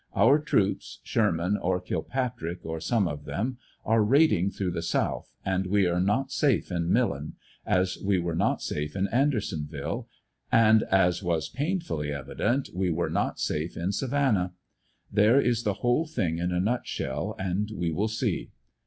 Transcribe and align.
Our 0.15 0.39
troops, 0.39 0.99
Sherman 1.03 1.57
or 1.57 1.79
Kilpatrick 1.79 2.65
or 2.65 2.79
some 2.79 3.07
of 3.07 3.25
them, 3.25 3.59
are 3.85 4.03
raiding 4.03 4.49
through 4.49 4.71
the 4.71 4.81
South, 4.81 5.29
and 5.45 5.67
we 5.67 5.85
are 5.85 5.99
not 5.99 6.31
safe 6.31 6.71
in 6.71 6.91
Millen, 6.91 7.33
as 7.67 7.99
we 8.03 8.17
were 8.19 8.33
not 8.33 8.63
safe 8.63 8.95
in 8.95 9.07
Andersonville, 9.09 10.07
and 10.51 10.81
as 10.89 11.21
was 11.21 11.49
plainly 11.49 12.11
evident 12.11 12.69
we 12.73 12.89
were 12.89 13.11
not 13.11 13.39
safe 13.39 13.77
in 13.77 13.91
Savannah. 13.91 14.53
There 15.13 15.39
is 15.39 15.61
the 15.65 15.73
whole 15.85 16.07
thing 16.07 16.39
in 16.39 16.51
a 16.51 16.59
nutshell, 16.59 17.35
and 17.37 17.69
we 17.71 17.91
will 17.91 18.07
see. 18.07 18.49